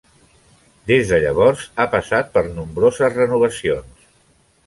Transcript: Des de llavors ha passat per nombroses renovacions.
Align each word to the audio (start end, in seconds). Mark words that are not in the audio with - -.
Des 0.91 1.09
de 1.09 1.19
llavors 1.25 1.65
ha 1.83 1.85
passat 1.91 2.33
per 2.37 2.43
nombroses 2.55 3.17
renovacions. 3.19 4.09